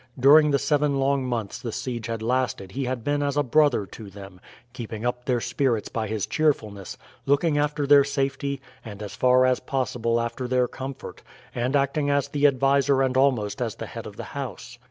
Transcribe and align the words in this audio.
During 0.19 0.49
the 0.49 0.57
seven 0.57 0.99
long 0.99 1.23
months 1.27 1.59
the 1.61 1.71
siege 1.71 2.07
had 2.07 2.23
lasted 2.23 2.71
he 2.71 2.85
had 2.85 3.03
been 3.03 3.21
as 3.21 3.37
a 3.37 3.43
brother 3.43 3.85
to 3.85 4.09
them 4.09 4.41
keeping 4.73 5.05
up 5.05 5.25
their 5.25 5.39
spirits 5.39 5.89
by 5.89 6.07
his 6.07 6.25
cheerfulness, 6.25 6.97
looking 7.27 7.59
after 7.59 7.85
their 7.85 8.03
safety, 8.03 8.61
and 8.83 9.03
as 9.03 9.13
far 9.13 9.45
as 9.45 9.59
possible 9.59 10.19
after 10.19 10.47
their 10.47 10.67
comfort, 10.67 11.21
and 11.53 11.75
acting 11.75 12.09
as 12.09 12.29
the 12.29 12.47
adviser 12.47 13.03
and 13.03 13.15
almost 13.15 13.61
as 13.61 13.75
the 13.75 13.85
head 13.85 14.07
of 14.07 14.17
the 14.17 14.23
house. 14.33 14.79